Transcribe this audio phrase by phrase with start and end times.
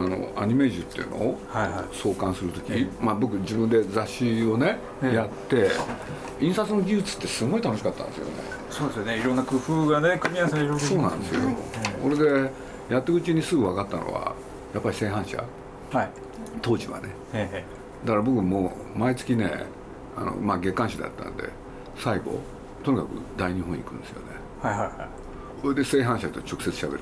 [0.00, 1.38] あのアニメージュっていうのを
[1.92, 5.70] 創刊する時、はいはい、まあ、僕自分で雑誌をね、やって
[6.40, 8.32] 印刷の技術ってすごい楽しかったんですよね。
[8.70, 9.18] そうですよね。
[9.18, 11.40] いろんな工夫がね組み合わせるそうなんですよ、
[12.02, 12.50] これで
[12.88, 14.34] やっていくうちにすぐ分かったのは
[14.72, 15.44] やっぱり正反射、
[15.92, 16.10] はい、
[16.62, 17.08] 当時はね。
[18.04, 19.66] だから僕も毎月ね
[20.16, 21.50] あの、まあ、月刊誌だったんで
[21.98, 22.40] 最後
[22.82, 24.26] とにかく大日本行くんですよね。
[24.62, 25.08] はいはいはい。
[25.60, 27.00] それで正反射と直接しゃべる。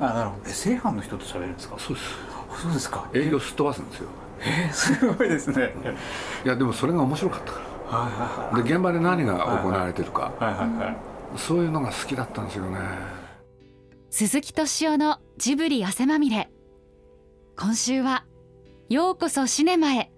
[0.00, 0.42] あなるほど。
[0.46, 1.76] え正反の人と喋るんですか？
[1.78, 2.08] そうです
[2.56, 3.08] そうですか。
[3.14, 4.08] 営業すっ飛ばすんですよ。
[4.40, 5.72] えー、すごいですね。
[6.44, 7.68] いやでもそれが面白かったから。
[7.98, 10.32] はいはいはいで現場で何が行われてるか。
[10.38, 10.96] はいはいはい。
[11.38, 12.78] そういうのが好きだったんですよね。
[14.10, 16.50] 鈴木敏夫のジブリ汗まみれ。
[17.56, 18.24] 今週は
[18.88, 20.10] ようこそシネマへ。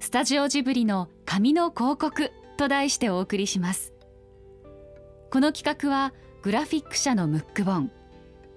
[0.00, 3.92] スタジオジブリの紙の広告と題してお送りします。
[5.30, 7.90] この企画はグラフィック社のムック本。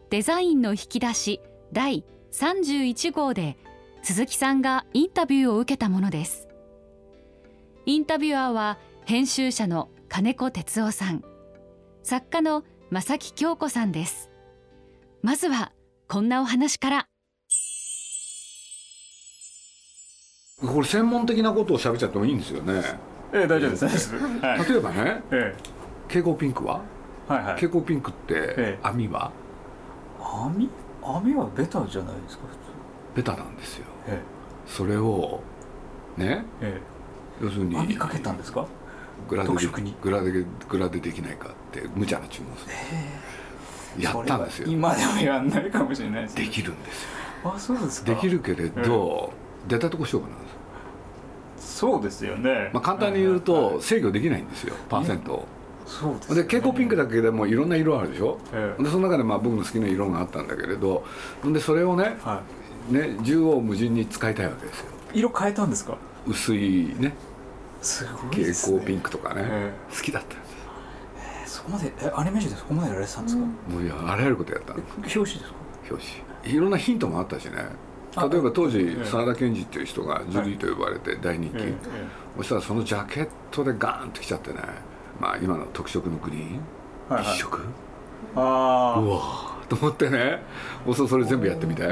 [0.09, 1.41] デザインの引き出し
[1.73, 3.57] 第31号で
[4.03, 6.47] 鈴木さんがインタビューを受けたものです。
[7.85, 11.23] インタビュアーは編集者の金子哲夫さん。
[12.03, 14.29] 作家の正木京子さんです。
[15.21, 15.73] まずは
[16.07, 17.07] こんなお話から。
[20.61, 22.81] これ専門的なことを喋っちゃってもいいんですよね。
[23.33, 25.55] ええ大丈夫です、はい、例えばね、ええ、
[26.07, 26.81] 蛍光ピンクは、
[27.27, 29.31] はいはい、蛍光ピンクって網は、
[30.19, 30.69] 網？
[31.07, 32.59] 網はベタじゃないですか普通。
[33.15, 35.41] ベタなんですよ、ええ、それを
[36.17, 36.79] ね、え
[37.41, 38.65] え、要するに網かけたんですか？
[39.27, 42.73] グラデグラデグラデできないかって無茶な注文する、
[43.97, 44.67] えー、やったんですよ。
[44.69, 47.09] 今でもやんないかもしれないです、ね、できるんですよ。
[47.45, 48.13] あそうですか。
[48.13, 49.31] できるけれど、
[49.67, 50.47] 出たとこ勝負なんで
[51.59, 54.75] すそうですよね、まあ、簡単に言うと制御できないんですよ。
[54.89, 55.47] パーセントを
[55.87, 61.05] そうです、ね、で蛍光ピンクだけでもいろんな色あるでしょ、ええ、でその中でまあ僕の好きな色があったんだけれど
[61.45, 62.43] でそれをね,、は
[62.91, 64.85] い、ね縦横無尽に使いたいわけですよ。
[65.13, 65.97] 色変えたんですか？
[66.27, 67.13] 薄いね。
[67.81, 70.57] すごい、ね、蛍光ピンクとかね、え好きだったんです
[71.17, 75.47] えー、そこまでえアニメーションでそこまでやられてたんですか、うん、もういやあらゆることやった表紙ですか？
[75.89, 76.03] 表
[76.43, 76.53] 紙。
[76.53, 77.53] いろんなヒントもあったしね。
[78.17, 81.57] 例えば当時沢田研二っていう人がジュリーと呼ばれて大人気、
[82.37, 84.59] そしたらそのジャケットでガーンときちゃってね
[85.19, 86.61] まあ今の特色のグリーン、
[87.09, 87.61] はいはい、一色？
[88.35, 89.21] ああうわ
[89.67, 90.41] と思ってね。
[90.85, 91.83] おそそれ全部やってみて。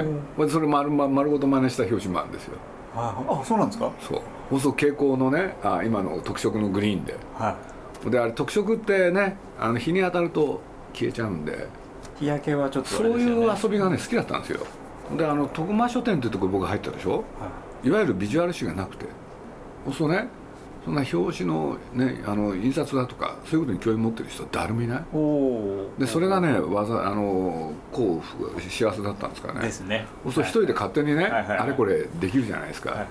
[0.50, 2.58] それ丸丸ごと真似した表紙もあるんですよ。
[2.96, 3.92] あそうなんですか？
[4.00, 4.22] そう。
[4.52, 7.58] おそ蛍光のねあ今の特色のグリーンで、は
[8.06, 10.62] い、であれ特色ってねあの日に当たると
[10.94, 11.68] 消えちゃうんで。
[12.20, 14.66] 日焼けはちょっと、ね、そういう遊びがね好きだったんですよ。
[15.18, 17.24] であの徳間書店っていうところ僕入ったでしょ、は
[17.84, 19.06] い、いわゆるビジュアル誌がなくて。
[19.96, 20.28] そうね
[20.86, 25.04] そんな表紙の,、ね、あの印刷だとかそういうことに興味持ってる人は誰もいない。
[26.00, 29.62] でそれがね技あの幸福幸せだったんですからね。
[29.62, 30.06] ですね。
[30.32, 31.32] そう一人で勝手にね、はい。
[31.32, 31.44] はい。
[31.48, 33.08] はい、あれこれできるじゃないですか、はい。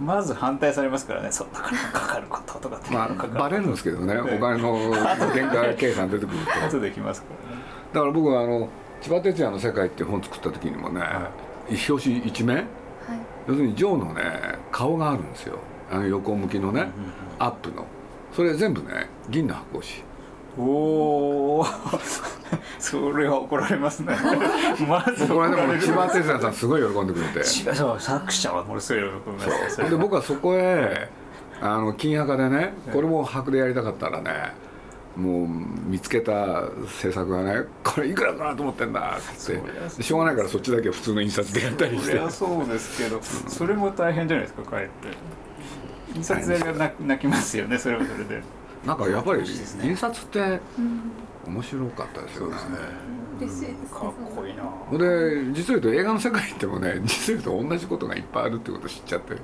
[0.00, 1.32] まず反対されますからね。
[1.32, 4.16] そんな金かかることとかってまあバレるんですけどね。
[4.16, 6.66] お金の原価計算出てくると。
[6.66, 7.62] 後できますからね。
[7.92, 8.68] だから僕はあの
[9.00, 11.30] 千葉哲也の世界って本作った時にもね、は
[11.68, 12.66] い、表紙一面、はい、
[13.48, 14.22] 要するにジョーのね
[14.70, 15.58] 顔があるんですよ
[15.90, 16.88] あの横向きのね、
[17.38, 17.86] アップの。
[18.32, 20.02] それ全部ね銀の箱押し。
[20.58, 21.66] おお
[22.78, 24.14] それは怒られますね。
[24.88, 27.44] まずこれでも千葉哲也さんすごい喜んでくれて。
[27.44, 31.08] そう作者はものすごい喜びますで僕はそこへ
[31.60, 34.52] あの金赤でねこれも箔でやりたかったらね
[35.16, 36.68] もう見つけた
[37.00, 40.02] 制作がねこれいくらかなと思ってんだって。
[40.02, 42.30] しょうがないからそっちだけ普通の印刷でやったりして。
[42.30, 45.16] そうですけど、うん、それも大変じゃないですかかえって。
[46.14, 48.42] 印刷代が泣泣きますよねそれはそれで。
[48.86, 50.60] なんかやっぱり印刷って
[51.46, 52.56] 面白かったですよね、
[53.40, 54.62] 嬉しいですかっこいいな。
[54.98, 59.36] で実を言うと映画の世界行ってもね 実を言うと同じことがいっぱいあるってことを知っちゃって。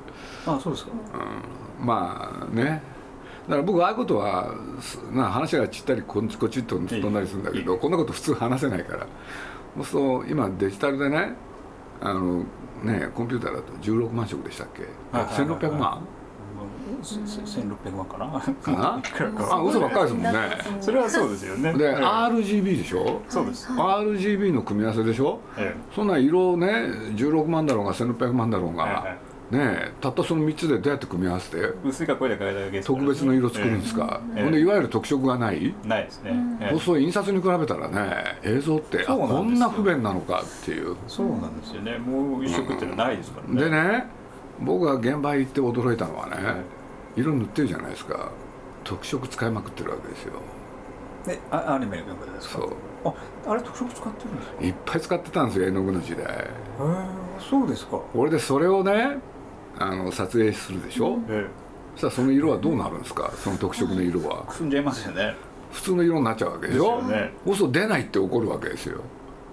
[0.46, 0.92] あそうですか、
[1.80, 2.82] うん、まあね
[3.48, 4.54] だから僕ああいうことは
[5.12, 9.06] な話がちったりこっちこっちと飛んだりするんだけどこんなこと普通話せないから。
[9.76, 11.34] そうすると今デジタルでね
[12.00, 12.44] あの
[12.82, 14.82] ねコンピューターだと16万色でしたっけ、
[15.16, 16.06] はいはい、1600万
[17.02, 18.40] ？1600万かな？
[18.62, 19.02] かな？
[19.52, 20.32] あ嘘ばっかりですもんね。
[20.80, 21.72] それはそうですよね。
[21.74, 23.20] で、RGB でしょ？
[23.28, 23.68] そうです。
[23.68, 26.66] RGB の組み合わせでしょ、ええ、そんな色ね
[27.14, 29.16] 16万だろうが1600万だろうが、
[29.50, 31.58] ねたったその3つでどうやって組み合わせて？
[31.84, 35.74] 薄いかこいで変えただけ特別の色作るんですか、えほんでいわゆる特色がない？
[35.84, 36.34] ないですね、
[36.70, 40.96] そうそう印刷に比べたらね映像ってあこんな不便なのかっていう。
[41.06, 41.98] そうなんですよね。
[41.98, 44.06] もう一色っていうのはないですからね、でね
[44.60, 46.36] 僕が現場行って驚いたのはね、
[47.16, 48.32] 色塗ってるじゃないですか。
[48.84, 50.32] 特色使いまくってるわけですよ。
[51.28, 52.58] えあアニメの中でですか？
[52.58, 52.72] そう。
[53.04, 53.14] あ
[53.50, 54.62] あれ特色使ってるんですか？
[54.62, 56.50] へいっぱい使ってたんですよ絵の具の時代え
[57.50, 57.98] そうですか。
[58.12, 59.18] これでそれをね
[59.78, 61.46] あの撮影するでしょ、え
[61.94, 63.30] そしたらその色はどうなるんですか？
[63.36, 64.44] その特色の色は。
[64.46, 65.34] えくすんじゃいますよね。
[65.72, 66.98] 普通の色になっちゃうわけでしょ？
[67.00, 67.32] ですよね。
[67.44, 69.00] そうすると出ないって怒るわけですよ。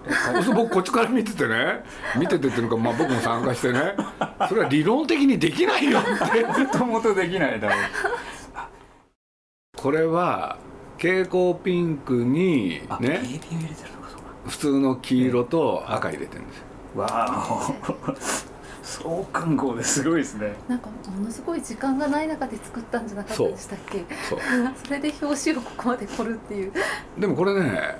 [0.43, 1.83] そう僕こっちから見ててね。
[2.19, 3.95] 見ててっていうのか、まあ、僕も参加してね。
[4.49, 6.43] それは理論的にできないよって。
[6.43, 7.77] もともとできないだろう。
[9.77, 10.57] これは
[10.97, 14.23] 蛍光ピンクにあね AP を入れてるのかそうか。
[14.47, 16.63] 普通の黄色と赤入れてるんですよ。
[16.95, 17.73] わあ
[18.83, 24.39] 創刊号ですごいですねなんかものすごい時間がない中で作ったんじゃなかったでしたっけそう
[24.85, 26.73] それで表紙をここまで凝るっていう
[27.17, 27.97] でもこれね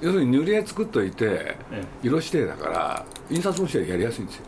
[0.00, 1.56] 要するに塗り絵作っといて
[2.02, 4.44] 色指定だから印刷もしてやりやすいんですよ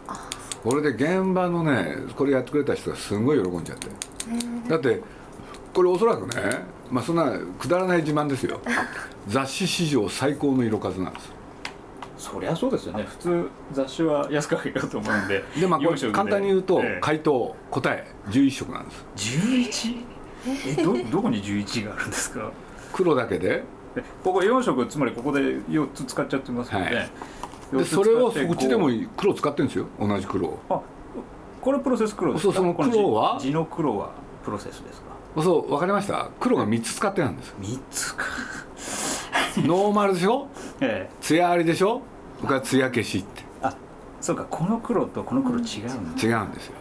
[0.62, 3.88] これで現場のねこれやってくれた人がすごい喜んじゃって
[4.68, 5.02] だって
[5.74, 8.60] これおそらくねまあそんなくだらない自慢ですよ
[9.26, 11.32] 雑誌史上最高の色数なんです
[12.22, 13.04] そりゃそうですよね。
[13.04, 16.12] 普通雑誌は安くあげようと思うんで でまあこれ4色で。
[16.12, 16.98] 簡単に言うとええ。
[17.00, 19.04] 回答答え11色なんです。
[19.16, 20.04] 11?
[20.78, 20.82] え？
[20.82, 22.50] どどこに11があるんですか？
[22.92, 23.64] 黒だけで？
[23.96, 27.10] えここ4色つまりここで4つ使っちゃってますよね、はい。
[27.72, 29.86] 4でそれをこうちでも黒使ってるんですよ。
[30.00, 30.58] 同じ黒を。
[30.70, 30.80] あ
[31.60, 32.52] これプロセス黒ですか？
[32.52, 33.38] そうそのこ黒は？
[33.40, 34.10] 地地の黒は
[34.44, 35.00] プロセスです
[35.34, 35.42] か？
[35.42, 36.28] そう分かりました。
[36.40, 37.54] 黒が3つ使ってるんです。
[37.60, 38.24] 3つか。
[39.58, 40.48] ノーマルでしょ？
[40.80, 41.14] ええ。
[41.20, 42.00] 艶ありでしょ？
[42.42, 43.42] それから艶消しって。
[43.62, 43.74] あ
[44.20, 45.64] そうかこの黒とこの黒違う
[46.00, 46.74] んだ、違うんですよ。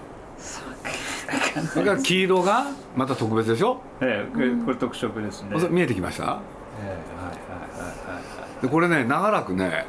[1.74, 2.66] それから黄色が
[2.96, 4.32] また特別でしょ、ええ
[4.66, 5.56] これ特色ですね。
[5.70, 6.24] 見えてきました？
[6.24, 9.86] ええはいはいはいはいでこれね長らくね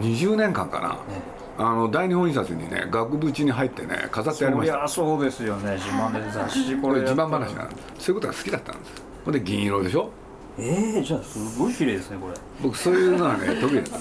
[0.00, 0.88] 20年間かな。
[0.88, 4.82] はいねあの大日本印刷にね額縁に入ってね飾ってありました。
[4.84, 5.74] ゃそうですよね。
[5.78, 8.06] 自慢で雑誌ここれ自慢話なんです。
[8.06, 9.02] そういうことが好きだったんです。
[9.24, 10.10] ほんで銀色でしょ？
[10.58, 12.34] ええじゃあすごい綺麗ですねこれ。
[12.62, 13.92] 僕そういうのはね得意んです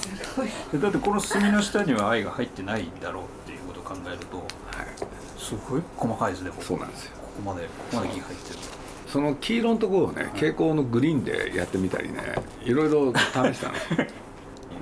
[0.74, 4.48] え だってこの墨の下には愛が入ってないんだろうっていうことを考えるとはい。
[5.38, 6.64] すごい細かいですねここ。
[6.64, 7.12] そうなんですよ。
[7.22, 8.60] ここまでここまで銀入ってる。
[9.08, 14.10] その黄色のところをね蛍光のグリーンでやってみたりねいろいろ試したんですだか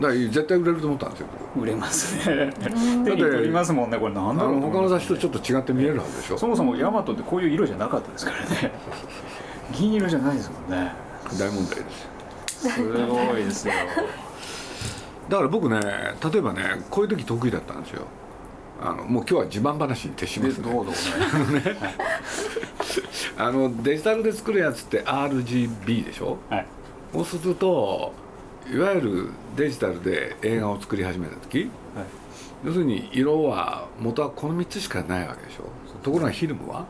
[0.07, 1.27] ら絶対売れると思ったんですよ。
[1.55, 2.51] 僕売れますね。
[2.59, 2.69] 手
[3.15, 4.13] に取りますもんねこれ。
[4.13, 4.59] なんだあろう。
[4.59, 6.37] の他の雑誌とちょっと違って見えるはずでしょ。
[6.37, 8.71] そもそもヤマトってこういう色じゃなかったですからね。
[9.73, 10.91] 銀色じゃないですもんね
[11.37, 12.71] 大問題ですよ。
[12.71, 13.73] すごいですよ。
[15.29, 18.05] だから僕ね例えばねこういう時得意だったんですよ。
[18.81, 20.91] あのもう今日は自慢話に徹しますどうぞ。
[23.37, 26.37] あのデジタルで作るやつって RGB でしょ？
[26.49, 26.65] はい。
[27.13, 28.13] そうすると
[28.71, 32.05] いわゆるデジタルで映画を作り始めた時はい。
[32.65, 35.63] 要するに色は元はこの3つしかないわけでしょ？
[36.03, 36.85] ところがフィルムは？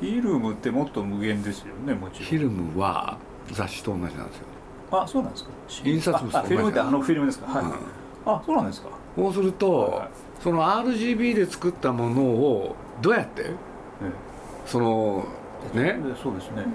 [0.00, 2.28] フィルムってもっと無限ですよねもちろん。
[2.28, 3.18] フィルムは
[3.52, 4.46] 雑誌と同じなんですよ、
[4.92, 5.50] あそうなんですか。
[5.84, 7.46] 印刷物フィルムってあのフィルムですか。
[7.46, 7.72] はい、うん。
[8.26, 8.88] あそうなんですか。
[9.16, 10.08] そうすると、はい
[10.42, 13.54] その RGB で作ったものをどうやってえ
[14.66, 15.26] その
[15.74, 15.84] えね？
[16.06, 16.66] でそうですね。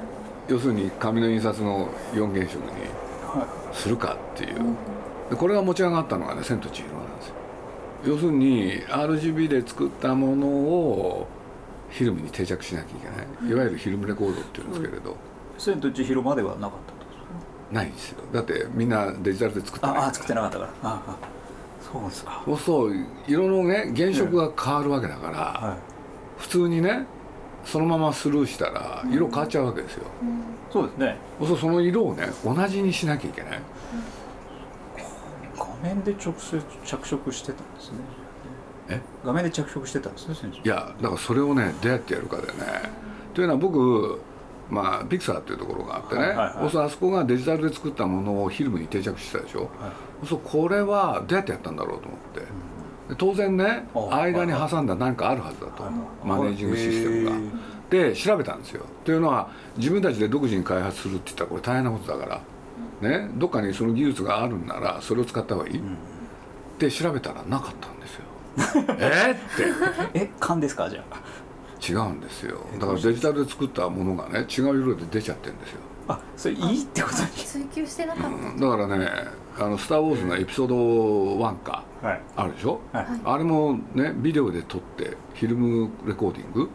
[0.48, 2.64] 要するに紙の印刷の4原色に
[3.28, 4.76] はするかっていう。
[5.30, 7.34] でこれが持ち上がったのがね「千と千尋」なんですよ。
[8.06, 11.28] 要するに RGB で作ったものを
[11.92, 13.08] フィルムに定着しなきゃいけ
[13.46, 13.52] ない。
[13.52, 15.14] いわゆるフィルムレコードっていうんですけれど、い
[15.60, 16.72] 千と千尋まではなかっ
[17.70, 18.24] たないんですよ。
[18.34, 20.70] だってみんなデジタルで作ってああ作ってなかったから。
[20.84, 21.18] ああ
[21.80, 22.42] そうですか。
[22.46, 22.94] そうそう
[23.28, 25.38] 色のね原色が変わるわけだから、
[25.68, 25.78] はい。
[26.42, 27.06] 普通にね
[27.66, 30.06] そのままスルーしたら色変わっちゃうわけですよ、
[30.72, 31.18] そうですね。
[31.40, 33.60] そうその色をね同じにしなきゃいけない。
[35.58, 37.98] 画面で直接着色してたんですね。
[38.90, 39.02] え？
[39.26, 42.54] 画面で着色してたんですねいやだからそれをねどうやってやるかでね。
[43.34, 44.20] というのは僕
[44.70, 46.86] まあピクサーっていうところがあってね、はいはいはい。
[46.86, 50.28] あそこがデジタルで作ったものをフィルムに定着してたでしょ、はい。
[50.28, 52.42] そこれはどうやってやったんだろうと思って、
[53.10, 57.70] で当然ねあ間に挟んだ何かあるはずだと、はいマネージングシステムが。
[57.90, 58.86] で調べたんですよ。
[59.04, 62.42] というのは自分たちで独自に開発するって言ったらこれ大変なことだか
[63.02, 65.82] ら、ね、どっかにその技術があるんならそれを使った方がいい、
[66.78, 68.24] で調べたらなかったんですよ。
[69.00, 70.20] えーって。
[70.20, 71.20] え缶ですかじゃあ
[71.82, 72.60] 違うんですよ。
[72.80, 79.10] だからデジタルで作ったものがね違う色で出ちゃってるんですよ、あそれいいってことに追求してなかった、うん、だからね
[79.58, 82.22] 「あのスター・ウォーズ」のエピソード1かはい。
[82.36, 83.08] あるでしょ、はい。
[83.26, 86.70] あれもねビデオで撮ってフィルムレコーディング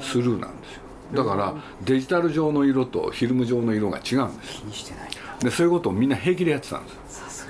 [0.00, 0.80] スルーなんですよ。
[1.12, 5.10] だからデジタル上の色とフィルム上の色が違うんです気にしてない。
[5.40, 7.48] でそういうことをみんな平気でやってたんです。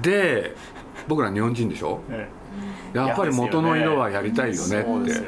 [0.00, 0.54] で
[1.08, 2.00] 僕ら日本人でしょ？
[2.10, 2.28] え
[2.92, 5.22] やっぱり元の色はやりたいよねって。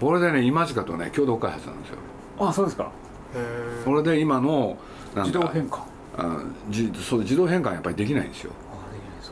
[0.00, 1.98] これでね今近とね共同開発なんですよ。
[2.38, 2.90] あそうですか。
[3.84, 4.76] それで今の
[5.14, 5.80] なん自か動変換。
[6.18, 8.52] あじそう自動変換やっぱりできないんですよ。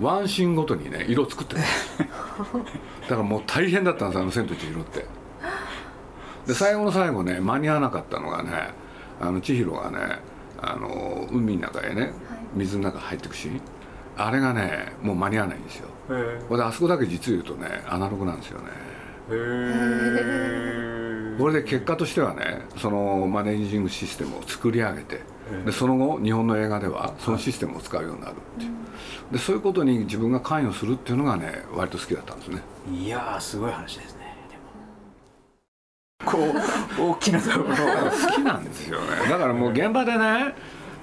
[0.01, 1.61] ワンシーンごとにね色作ってる。
[3.03, 5.07] だからもう大変だったんですあの「千と千尋」って。
[6.47, 8.71] で最後の最後ね間に合わなかったのがね
[9.21, 10.19] あの千尋がね
[10.61, 12.13] あの海の中へね
[12.55, 13.49] 水の中入ってくし
[14.17, 15.89] あれがねもう間に合わないんですよ。
[16.11, 18.67] へこれであそこだけ実を言うとねアナログなんですよね。
[19.31, 19.35] え。
[21.39, 25.67] これで結果としてはねそのマネージングシステムを作り上げてええ。
[25.67, 28.71] でその後日本の映画ではそのシステムを使うようになるっていう。
[29.33, 32.61] でそういうことに自分が関与するっていうのがね割と好きだったんですね。
[32.93, 34.37] いやーすごい話ですね。
[36.23, 36.31] でも。
[36.31, 36.39] こ
[37.03, 37.67] う大きなところを。
[37.67, 39.07] 好きなんですよね。
[39.29, 40.55] だからもう現場でね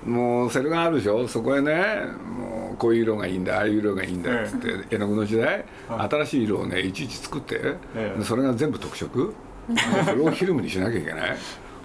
[0.05, 1.27] もうセルがあるでしょ。
[1.27, 2.50] そこへねもう
[2.81, 6.09] こういう色がいいんだああいう色がいいんだっつって絵の具の時代はい。
[6.09, 7.59] 新しい色をねいちいち作って
[7.95, 9.35] えそれが全部特色。
[9.69, 11.37] でそれをフィルムにしなきゃいけない。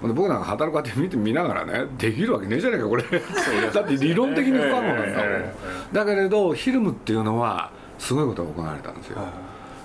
[0.03, 3.03] 僕なんか働くって見て見ながらねできるわけねえじゃねえかこれ。
[3.03, 5.05] だって理論的に不可能なんだもん。
[5.11, 5.55] え
[5.93, 9.19] えだけれどフィルムっていうのはすごいことが行われたんですよ。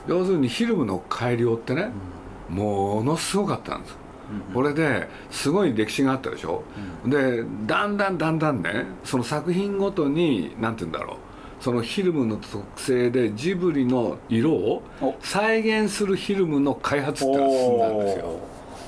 [0.07, 1.89] 要するにフィルムの改良ってね
[2.49, 3.97] ものすごかったんです
[4.53, 6.63] これですごい歴史があったでしょ、
[7.05, 11.17] でだんだんだんだんねその作品ごとに何て言うんだろう。
[11.61, 15.15] そのフィルムの特性でジブリの色をお。
[15.19, 18.39] 再現するフィルムの開発っていうのが進んだんですよ。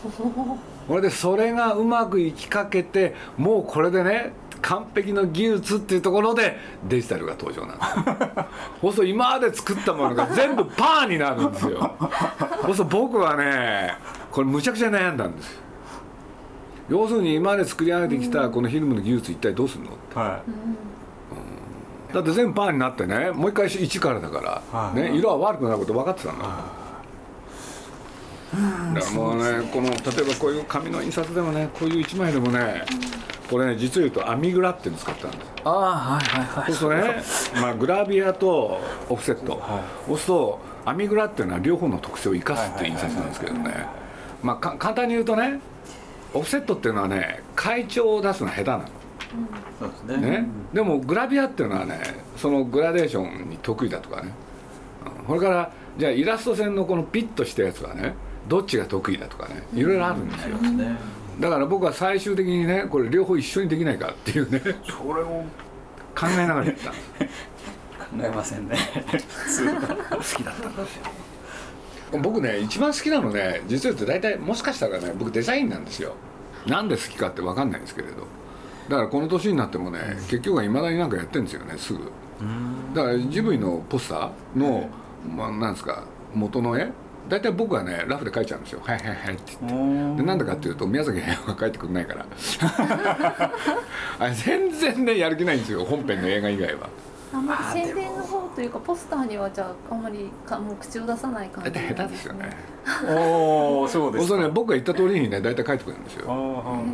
[0.88, 6.58] これでそれがうまくいきかけてもうこれでね完璧の技術っていうところで
[6.88, 8.48] デジタルが登場なんですよ。
[8.82, 11.96] そうすると今まで作ったものが全部パーになるんですよ。
[12.64, 13.96] そうすると僕はね
[14.34, 15.52] これむちゃくちゃ悩んだんです。
[15.54, 15.62] よ
[16.90, 20.42] 要するに今まで作り上げてきたこのフィルムの技術一体どうするのは
[22.12, 24.96] だって全部パーになってねもう一回一からだから、はい。
[25.00, 26.46] ね、色は悪くなること分かってたんだ、
[28.96, 32.84] だからもうねこの例えばこういう紙の印刷でもねこういう一枚でもね、
[33.50, 35.42] これね実を言うとアミグラっていうの使ったんです。
[35.42, 35.74] いああ
[36.16, 36.74] はいはいはい。
[36.74, 37.24] そうするとね、
[37.62, 39.62] まあ、グラビアとオフセット、
[40.08, 44.03] そうするとアミグラっていうのは両方の特性を生かすっていう印刷なんですけどね
[44.44, 45.60] まあか簡単に言うとね
[46.34, 48.86] オフセットっていうのはね会長を出すのは下手なの。
[49.80, 50.30] そうですね。
[50.30, 52.00] ね、でもグラビアっていうのはね
[52.38, 54.32] そのグラデーションに得意だとかね、
[55.20, 58.14] うん、これからじゃあイラスト線のこのピッとしたやつはね
[58.48, 60.98] どっちが得意だとかねいろいろあるんですよ、うんね。
[61.40, 64.62] だから僕は最終的にねこれ両方一緒にできないかっていうね。
[64.86, 65.46] それを
[66.16, 66.92] 考えながらやった。
[66.92, 67.54] んです
[67.98, 68.78] 考えませんね。
[70.12, 71.04] 好きだったんですよ
[72.20, 76.15] 僕ね一番好きなのね実は言うと大体もしかしたらね僕デザインなんですよ。
[76.67, 78.27] なんで好きかって分かんないんですけれど。
[78.89, 82.12] だからこの年になってもね結局はいまだになんかやってるんですよねすぐ。
[82.93, 84.89] だからジブリのポスターの、
[85.36, 86.03] まあ、なんですか
[86.34, 86.91] 元の絵
[87.29, 90.22] 大体僕はねラフで描いちゃうんですよ「はいはいはい」って言って。
[90.22, 92.25] でなんでかっていうと宮崎駿が描いてくれないから。
[94.20, 96.89] あれ全然ねやる気ないんですよ本編の映画以外は。
[97.34, 102.50] あんまり宣伝の方というかポスターにはじゃああんまりかもう口を出さない感じ大体下手ですよね。
[103.10, 106.26] おおそうですそうするとね僕が言った通りにね大体描いてくれるんですよ。
[106.28, 106.86] ああも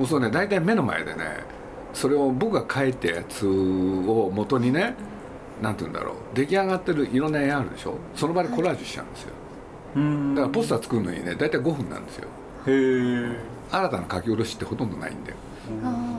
[0.00, 1.44] うそうね大体目の前でね
[1.92, 4.94] それを僕が描いたやつを元にね
[5.60, 6.14] なんて言うんだろう。
[6.34, 7.94] 出来上がってるいろんな絵あるでしょ。
[8.14, 9.28] その場でコラージュしちゃうんですよ。
[9.96, 10.34] うん。
[10.34, 12.28] だからポスター作るのにね大体5分なんですよ。
[12.66, 13.36] へえ
[13.70, 15.34] 新たな書き下ろしってほとんどないんで。
[15.84, 16.18] あ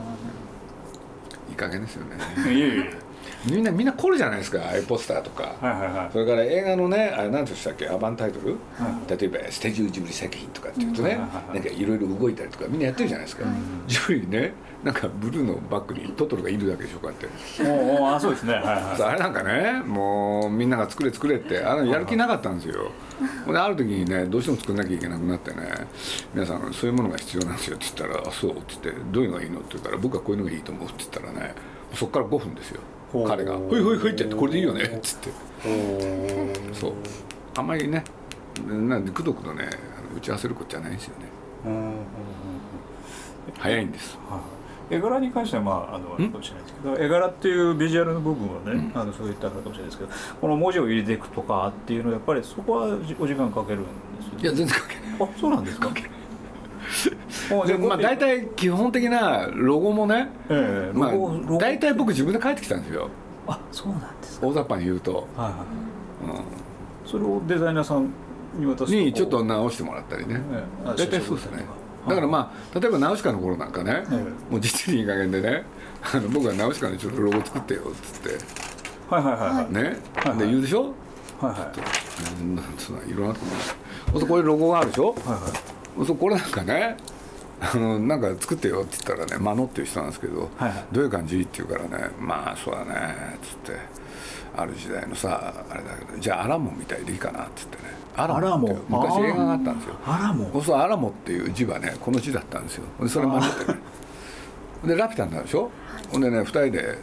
[1.50, 2.16] いい加減ですよね。
[2.52, 3.03] いえいえ
[3.46, 5.54] みんなみんな凝るじゃないですかああいうポスターとか。
[5.60, 6.12] はいはいはい。
[6.12, 11.54] それから映画のねあれ何でしたっけアバンタイトル、は例えばステージジブリ作品とかっていうとね、うんはいはいはい。
[11.54, 13.44] なんかいろいろ動いたりとかみんなやってるじゃないですか、
[13.86, 14.52] ジブリね
[14.82, 17.70] なんかブルーのバッグにトトロがいるだけでしょこうやって。
[17.70, 18.54] おおあそうですね。
[18.54, 22.90] はいはいあれなんかねもうみんなが作れ作れってあのやる気なかったんですよ。
[23.44, 25.56] ほんである時にねどうしても作んなきゃいけなくなってね
[26.34, 31.54] 皆さんそういうものが必要なんですよって言ったら「あそう」って言って「どういうのがいいの?」って言うから「僕はこういうのがいいと思う」って言ったらね
[31.94, 32.80] そっから5分ですよ
[33.26, 35.30] 彼が「ほいほいほい」って言って「これでいいよね」っつって。
[36.72, 36.92] そう。
[37.56, 38.02] あんまりね
[38.68, 39.68] なんでくどくどね
[40.16, 41.26] 打ち合わせることじゃないんですよね。
[43.58, 44.18] 早いんです。
[44.28, 44.38] は
[44.90, 44.94] い。
[44.96, 53.88] 絵柄に関してはまああのかもしれないですけど絵柄っていうビジュアルの部分はね、あのそういったかもしれないですけどこの文字を入れていくとかっていうのはやっぱりそこはじお時間かけるんで
[54.22, 55.30] すよいや全然関係ない。
[55.34, 55.88] あそうなんですか？
[57.50, 60.96] まあ大体基本的なロゴもねええ。
[60.96, 61.56] まロゴロゴ。
[61.56, 63.08] あ大体僕自分で書いてきたんですよ。
[63.46, 64.46] あそうなんですか。
[64.46, 66.36] 大雑把に言うと、はいはい。
[66.36, 67.10] うん。
[67.10, 68.08] それをデザイナーさん
[68.58, 70.40] に渡すにちょっと直してもらったりね。
[70.52, 70.88] ええ。
[70.88, 71.64] あ大体そうですね。
[72.06, 74.14] あだからまあ例えばナウシカの頃なんかねえ
[74.50, 75.64] もう実にいい加減でね
[76.02, 78.38] あの僕はナウシカのちょっとロゴ作ってよっつって。
[79.08, 79.72] はいはいはいはい。
[79.72, 79.98] ね。
[80.16, 80.38] はいはい。
[80.38, 80.82] で言うでしょ？
[80.82, 80.88] は
[81.42, 82.40] いはい。
[82.40, 85.08] うんなんつうのいろんなとこそうするとこういうロゴがあるでしょ？
[85.08, 86.06] はいはい。
[86.06, 86.96] そうこれなんかね
[87.72, 90.84] あのなんか作ってよって言ったらねマノっていう人なんですけど、はいはい。
[90.92, 93.78] どういう感じって言うからねまあそうだねっつって
[94.56, 97.84] ある時代のさあれだけどじゃあアラモみたいでいいかなっつってね。
[98.16, 99.94] アアラモ昔映画があったんですよ。
[100.06, 102.84] あらもそうアラモっていう字はねこの字だったんですよ。
[103.00, 103.78] でそれ守ってね。
[104.84, 105.70] でラピュタになるでしょ？
[106.12, 106.96] ほんでね2人で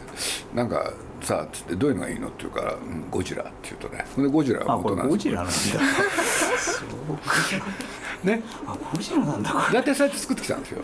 [0.54, 0.90] なんか
[1.20, 4.04] さあつってどういうのがいいのって言うから、うんゴジラって言うとね。
[4.16, 5.32] ほんでゴジラがあこれ元なんですよ。
[5.32, 5.52] ゴジラなんだ
[8.24, 8.42] ね。
[8.66, 9.80] あゴジラなんだこれ。
[9.80, 10.82] 大体そうやって作ってきたんですよ。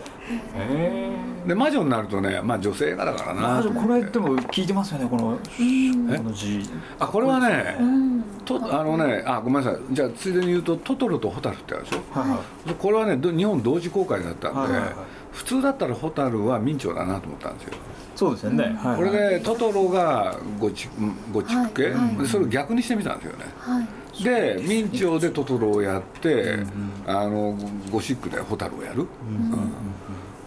[0.55, 1.11] へ
[1.47, 6.61] で魔女になるとねまあ女性がだからなあこれでも聞いてますよねこのこの字。
[6.99, 8.23] あこれはねうん。
[8.45, 9.79] とあのねあごめんなさい。
[9.91, 12.19] じゃあついでに言うと「トトロとホタル」ってあるでしょ？
[12.19, 12.39] はいはい。
[12.75, 14.93] これはねど日本同時公開だったんで、はいはいはい
[15.31, 17.73] 普通だったらホタルは明朝だなと思ったんですよ。
[18.15, 20.89] そうですよね、はいこれでトトロがゴチ
[21.31, 22.17] ゴチック系、はいはい。
[22.17, 23.45] でそれを逆にしてみたんですよね。
[23.57, 23.87] はい。
[24.23, 26.59] で明朝でトトロをやって、
[27.07, 27.57] あの
[27.89, 29.09] ゴシックでホタルをやる、うん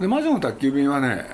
[0.01, 1.25] で魔女の宅急便はね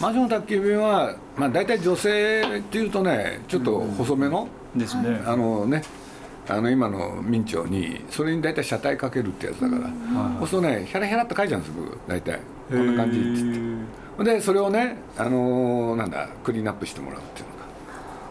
[0.00, 5.82] 魔女の宅急便は、まあ、大体女性っていうとねちょっと細めの、ですね、あのね
[6.48, 9.90] あの今の明朝にそれに大体車体かけるってやつだから、
[10.38, 14.24] そうするとねヒャラヒャラって書いちゃうんです僕大体こんな感じっつって。
[14.24, 17.56] でそれをね、あのーなんだクリーンアップしてもらうっていうのか。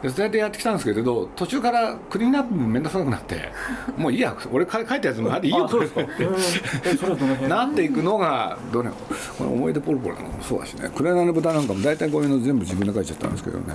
[0.01, 3.51] でそうやってやってきたんですけれど途中からクリーンアップも面倒くさくなって
[3.98, 6.01] もういいや俺書いたやつもあれいいよあそうですか。
[6.01, 7.50] えーえそれはどの辺。
[7.51, 8.95] なっていくのがどれこ
[9.43, 13.65] れ思い出ポロポロなのもそうだしね「紅の豚」なんかも大体こういうの全部自分で書いちゃったんですけどね。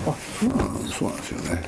[0.00, 0.50] あそう
[0.88, 1.62] そうなんですよね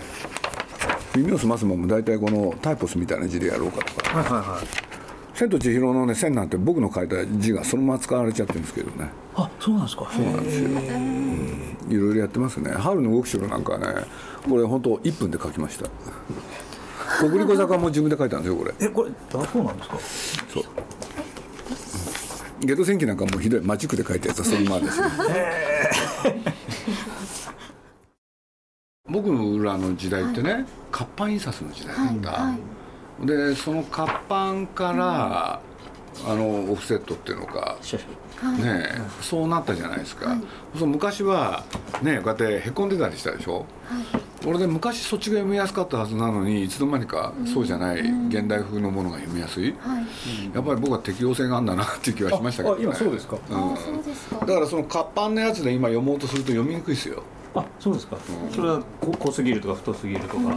[1.14, 4.18] 耳を澄ますもんも大体このタイポスみたいな字でやろうかとか。
[4.18, 4.66] はいはいはい
[5.34, 9.10] 「千と千尋のね線」なんて僕の書いた字がそのまま使われちゃってるんですけどね。
[9.34, 10.10] あそうなんですか。
[10.14, 10.68] そうなんですよ。
[11.88, 12.70] いろいろやってますね。
[12.70, 13.86] 春の動く城なんかはね
[14.48, 15.88] これ本当1分で書きました。
[17.18, 18.74] 国立小坂も自分で書いたんですよこれ。
[18.78, 19.96] えこれあそうなんですか。
[20.52, 20.64] そう。
[22.60, 23.60] ゲド戦記なんかもうひどい。
[23.62, 25.04] マジックで書いたやつはそのままですよ
[29.12, 29.28] 僕
[29.62, 32.58] らの時代ってね、活版印刷の時代だった、はい
[33.26, 35.60] でその活版から、
[36.26, 37.76] あのオフセットっていうのか
[38.58, 40.40] ねえそうなったじゃないですか、はい。
[40.76, 41.62] そう昔は
[42.02, 43.64] ねこうやってへこんでたりしたでしょ？
[44.44, 50.04] 俺で昔そっちが読みやすかったはずなのにいつの間にかそうじゃない現代風のものが読みやすい、はい。
[50.52, 53.38] やっぱり僕は適応性があるんだなっていう気はしましたけど、あね、今そうですか。
[53.48, 53.72] うん。
[53.74, 54.44] あそうですか。
[54.44, 57.22] だからその活版のやつで今読もうとすると読みにくいですよ
[57.54, 58.16] あそうですか、
[58.54, 60.56] それはこ濃すぎるとか太すぎるとか、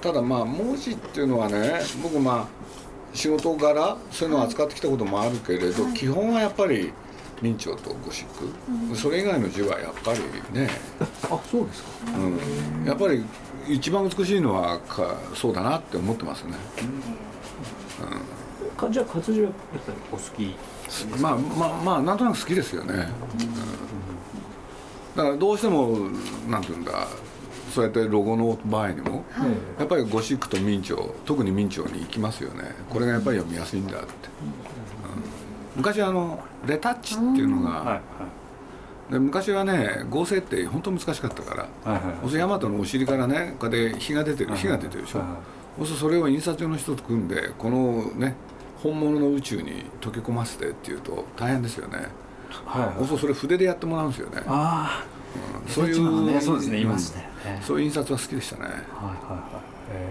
[0.00, 6.92] ただまあ文字っていうのはね僕まあ仕事柄そういうのを扱ってきたこともあるけれど、基本はやっぱり
[7.42, 10.20] 明朝とゴシック、それ以外の字はやっぱり
[10.58, 10.68] ね、
[11.30, 11.88] あそうですか。
[12.16, 13.24] うん、やっぱり
[13.68, 16.54] 一番美しいのはかそうだなって思ってますね。
[18.76, 24.37] かじゃあ活字はやっぱりお好きまあまあまあなんとなく好きですよね、うん
[25.18, 26.08] だからどうしても
[26.48, 27.08] なんていうんだ
[27.74, 29.24] そうやってロゴの場合にも、
[29.78, 32.70] やっぱりゴシックと明朝特に明朝に行きますよね。
[32.88, 34.12] これがやっぱり読みやすいんだって、うん。
[35.76, 38.00] 昔あのレタッチっていうのが、はい
[39.12, 42.38] で昔はね合成って本当難しかったからはいはい。
[42.38, 45.34] 大和のお尻からねこうやって火が出てる火が出てるでしょ、はいは
[45.84, 45.86] い。
[45.86, 48.34] そうそれを印刷所の人と組んでこのね
[48.82, 52.08] 本物の宇宙に溶け込ませてっていうと大変ですよね
[52.64, 53.06] はいはい。
[53.06, 54.42] そうそれ筆でやってもらうんですよね。
[54.46, 57.62] ああそういう、ねそうですねいますね、うん。
[57.62, 58.62] そういう印刷は好きでしたね。
[58.62, 59.94] はいはいはい。
[59.94, 60.08] へえ。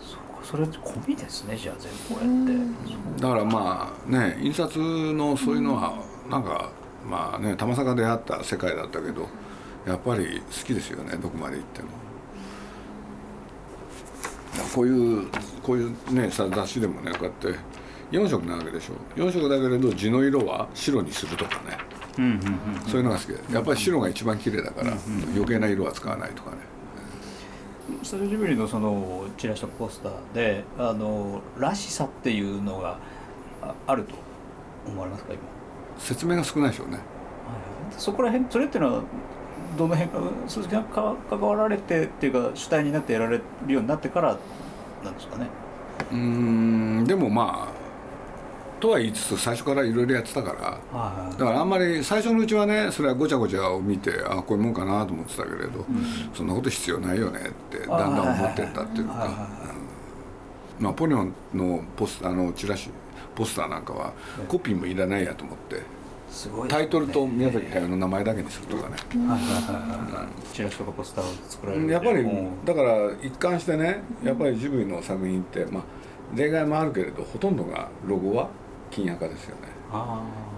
[0.00, 3.22] そうかそれ込みですねじゃあ全部こうやって。
[3.22, 5.94] だからまあね印刷のそういうのは
[6.30, 6.70] なんか
[7.08, 9.28] まあね玉坂であった世界だったけど
[9.86, 11.88] やっぱり好きですよねどこまで行っても。
[14.74, 15.28] こういう
[15.62, 17.58] こういうねさ雑誌でもねこうやって
[18.10, 18.94] 4色なわけでしょ。
[19.20, 21.78] 4色だけれど地の色は白にするとかね。
[22.18, 22.40] うんうんうん
[22.86, 23.54] そういうのが好きで。
[23.54, 24.92] やっぱり白が一番綺麗だから
[25.34, 26.56] 余計な色は使わないとかね。
[28.02, 32.98] スタジオジブリのそのチラシとポスターであのらしさっていうのが
[33.62, 34.14] ああると
[34.86, 35.42] 思われますか今？
[35.98, 36.98] 説明が少ないでしょうね。
[37.98, 39.02] そこら辺それっていうのは
[39.76, 44.38] どの辺か鈴木さんが関わられてっていうか主体になってやられるようになってから
[45.04, 45.46] なんですかね？
[46.10, 47.79] うーんでもまあ
[48.80, 50.98] とは言いつつ最初からいろいろやってたから。
[50.98, 55.84] はだからあんまり最初のうちはねそれはごちゃごちゃを見てあこういうもんかなと思ってたけれど、
[56.34, 59.46] そんなこと必要ないよねってだんだん思ってったっていうか、はいはいはい
[60.78, 60.84] うん。
[60.84, 62.90] まあ、ポリオンのポスあのチラシ
[63.34, 64.12] ポスターなんかは
[64.48, 65.82] コピーもいらないやと思って。
[66.30, 68.96] すごいタイトルと宮崎駿の名前だけにするとかね、
[70.52, 72.64] チラシとかポスターを作られるやっぱりうん。
[72.64, 75.82] だから一貫してねやっぱりジブリの作品って、まあ、
[76.36, 78.48] 例外もあるけれどほとんどがロゴは
[78.90, 79.68] 金赤ですよね。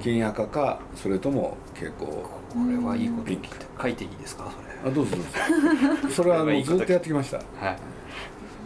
[0.00, 2.26] 金赤かそれとも蛍光こ
[2.68, 3.32] れはいいこと。
[3.82, 4.50] 書いていいですか？
[4.50, 4.90] それ。
[4.90, 6.08] あどうぞどうぞ。
[6.14, 7.36] それはもうずっとやってきました。
[7.38, 7.42] は
[7.72, 7.76] い。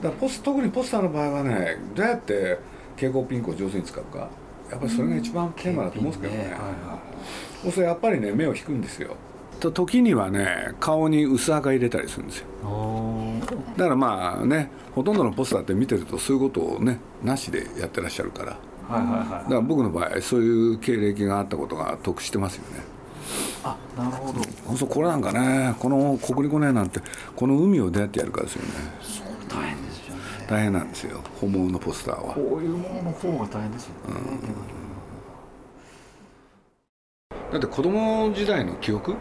[0.02, 2.58] だポス特にポスターの場合はねどうやって
[2.96, 4.28] 蛍光ピンクを上手に使うか。
[4.70, 6.50] やっぱりそれが一番テーマだと思うんですけどね、ね。
[6.54, 7.00] はいは
[7.68, 9.14] い、それやっぱりね目を引くんですよ。
[9.60, 12.46] と時にはね顔に薄赤入れたりするんですよ。
[13.76, 18.56] だからまあねほとんどのポスターって見てるとそういうことをねなしでやってらっしゃるから
[18.88, 22.84] はいはいはい、だから僕の場合そういう経歴があったことが得してますよね。
[23.64, 24.76] あなるほど。
[24.76, 27.00] そうこれなんかねこの国立ねなんて
[27.34, 28.68] この海をどうやってやるかですよね。
[29.00, 30.22] そう大変ですよね。
[30.48, 31.20] 大変なんですよ。
[31.40, 32.34] 本物のポスターは。
[32.34, 33.96] こういうものの方が大変ですよね、
[37.32, 39.16] うん、だって子供時代の記憶、は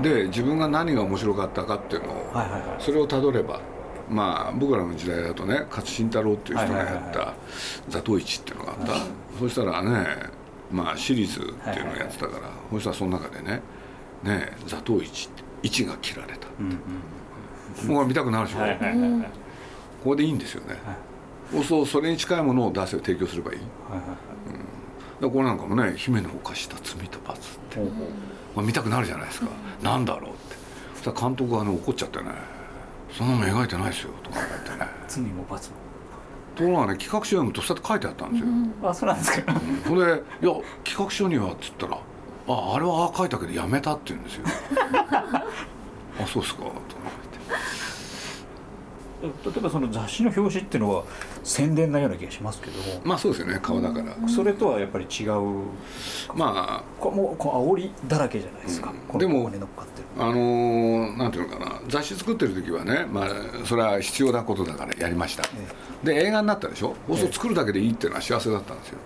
[0.00, 3.60] い、で自分が何が面白かったかっていうのを、はいはいはい、それをたどれば
[4.10, 7.34] まあ僕らの時代だとね勝新太郎っていう人がやった
[7.88, 9.00] 「座頭市」っていうのがあった、はい、
[9.38, 10.06] そしたらね
[10.70, 13.62] まあシリーズっていうのをやってたから、はいはい、そしたらその中でね
[14.22, 16.62] 「ね座頭市」って「市が切られた」う。
[16.62, 19.28] んうん、見たくなるでしょ、はいはいはいはい、こ
[20.04, 20.76] こでいいんですよね、
[21.52, 24.00] はい、そうそれに近いものを出せ提供すればいい、はいはい
[25.22, 27.80] うん、これなんかもね「姫の犯した罪と罰」って、
[28.54, 29.48] まあ、見たくなるじゃないですか、
[29.80, 30.56] うん、なんだろうって。
[30.94, 32.30] そしたら監督がね怒っちゃってね
[33.16, 34.90] そんなの描いてないですよとか言ってね。
[35.06, 35.76] 罪も罰も。
[36.56, 40.52] ところがね企画書読むとそうやって書いてあったんですよ、うん、あそうなんですか、それで「いや
[40.84, 41.96] 企画書には」っつったら
[42.46, 44.44] 「ああれはああ書いたけどやめた」って言うんですよ。
[46.22, 47.33] あそうですかと思って
[49.24, 51.04] 例えばその雑誌の表紙っていうのは
[51.42, 52.74] 宣伝なような気がしますけど。
[53.04, 55.64] まあそうですよね顔だから、それとはやっぱり違う。
[56.34, 56.94] まあ。
[57.00, 59.50] こもうこう煽りだらけじゃないですか、うん、でも
[60.16, 61.80] あのー、なんていうのかな。
[61.88, 63.28] 雑誌作ってる時はねまあ
[63.64, 65.46] それは必要なことだからやりました、え
[66.04, 66.94] え、で映画になったでしょ？
[67.08, 68.98] 放送作るだけでいいっていうのは幸せだったんですよ、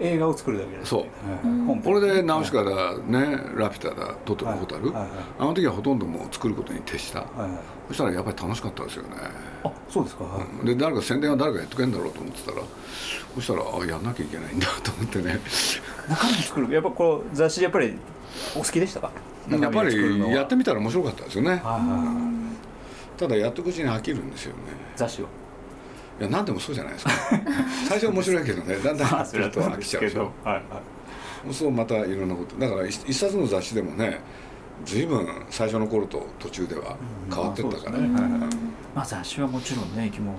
[0.00, 1.06] 映画を作るだけでそ
[1.44, 5.06] う、うん、これでナウシカだねラピュタだトトロホタル、あ
[5.44, 7.50] の時はほとんどもう作ることに徹した、はいはい、
[7.88, 9.10] そしたらやっぱり楽しかったですよね。
[9.64, 12.62] あそうですか、はい、で誰か宣伝は誰かやっとけんだろうと思ってたら
[13.34, 15.38] そしたらあやんなきゃいけないんだと思ってね。
[16.08, 17.96] 中身作るやっぱこう雑誌やっぱり
[18.56, 19.10] お好きでしたか？
[19.48, 22.16] やっぱりやってみたら面白かったですよね、はいは
[23.16, 24.58] い、ただやっとくうちに飽きるんですよね。
[24.96, 25.26] 雑誌を
[26.22, 27.10] いや何でもそうじゃないですか。
[27.88, 30.60] 最初は面白いけどねだんだん飽きちゃうでしょ、はいは
[31.50, 32.54] い、そうまたいろんなこと。
[32.56, 34.20] だから一冊の雑誌でもね
[34.84, 36.96] 随分最初の頃と途中では
[37.28, 38.46] 変わってったから、うんまあね
[38.94, 40.38] まあ、雑誌はもちろんね生き物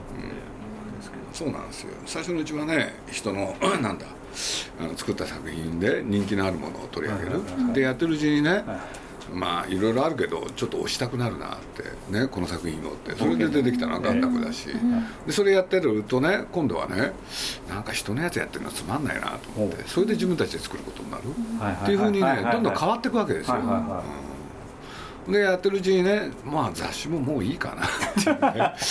[1.34, 1.90] そうなんですよ。
[2.06, 4.06] 最初のうちはね人の なんだ
[4.80, 8.64] あの作った作品で人気のあるものを取り上げる、でやってるうちにね、
[9.32, 13.16] まあいろいろあるけどちょっと押したくなるなってねこの作品をって。
[13.16, 14.68] それで出てきたのはガンダムだし、
[15.26, 17.14] でそれやってるとね今度はね
[17.70, 21.24] なんか人のやつやってるのつまんないなと思ってそれで自分たちで作ることになる。
[21.84, 24.04] っていうふうにねどんどん変わっていくわけですよ。
[25.28, 28.74] でやってるうちにねまあ雑誌ももういいかなっていうね。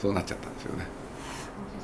[0.00, 0.86] そうなっちゃったんですよね。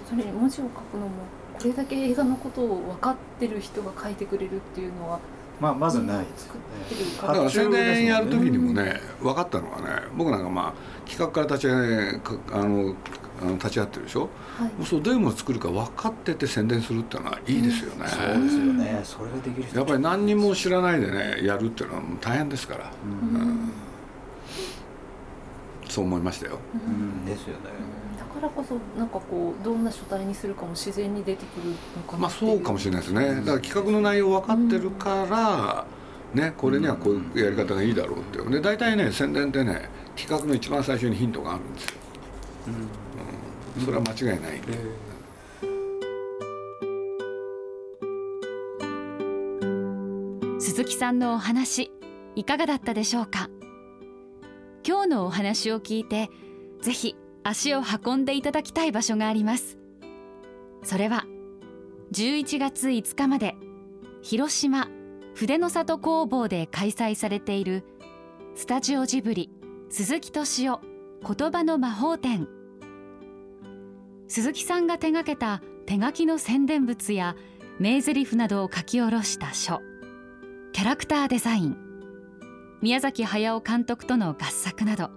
[0.09, 1.11] それに文字を書くのも
[1.59, 5.21] これだけ映画のことを分かってる人が書いてくれるっていうのは
[5.61, 6.61] まあ、まずないですよね。
[7.21, 12.21] だから宣伝やる時にもね分かったのはね僕なんかまあ企画から立ち上げ
[12.53, 12.95] あの
[13.43, 19.01] あの立ち会ってるでしょ、はい、そうどういうもの作るか分かってて宣伝するっていうのはいいですよね、うん、そうですよね。
[19.05, 23.73] それができるやっぱり何にも知らないでねやるっていうのは大変ですから、うん、うん、
[25.89, 27.55] そう思いましたよ、うん、ですよね
[28.41, 33.35] からこそなんかこうどんな書体にするかも自然に出てくるのかなまあそうかもしれないですね。
[33.37, 35.87] だから企画の内容分かってるから、
[36.35, 41.91] ね、これにはこういうやり方がいいだろうってで大体ね宣伝ってね企画の一番最初にヒントがあるんですよ、
[43.79, 44.59] うん、それは間違いない。
[44.59, 44.79] んで、
[50.61, 51.93] 鈴木さんのお話
[52.37, 53.51] いかがだったでしょうか？
[54.87, 56.31] 今日のお話を聞いて
[56.81, 59.79] ぜひ足を運んでいただきたい場所があります。
[60.83, 61.25] それは
[62.13, 63.55] 11月5日まで
[64.23, 64.89] 広島
[65.35, 67.85] 筆の里工房で開催されている
[68.55, 69.51] スタジオジブリ
[69.89, 70.81] 鈴木敏夫
[71.37, 72.49] 言葉の魔法展。
[74.29, 77.37] 鈴木さんが手がけた手書きの宣伝物や
[77.79, 79.81] 名台詞などを書き下ろした書。
[80.73, 81.77] キャラクターデザイン。
[82.81, 85.11] 宮崎駿監督との合作など。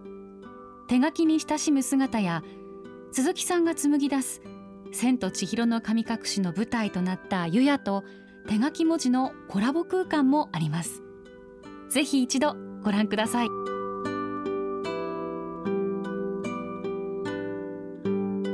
[0.93, 2.43] 手書きに親しむ姿や
[3.11, 4.43] 鈴木さんが紡ぎ出す
[4.93, 8.03] 「千と千尋の神隠し」の舞台となった湯屋と
[8.47, 11.01] 手書き文字のコラボ空間もあります。
[11.89, 13.47] ぜひ一度ご覧ください。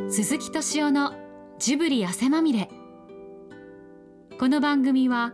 [0.09, 1.11] 鈴木敏夫の
[1.59, 2.69] ジブリ汗まみれ。
[4.39, 5.33] この番組は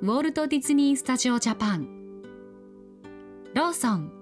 [0.00, 1.88] ウォルト・ディズニー・スタジオ・ジャパン。
[3.54, 4.21] ローソン。